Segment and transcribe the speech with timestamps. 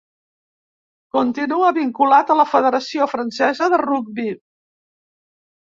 [1.17, 4.29] Continua vinculat a la Federació Francesa de Rugbi.